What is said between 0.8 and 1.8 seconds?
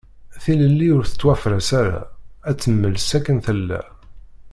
ur tettwafras